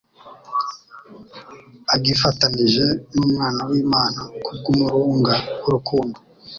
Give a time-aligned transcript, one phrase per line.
[1.95, 6.17] agifatanije n'Umwana w'Imana kubw'umurunga w'urukundo.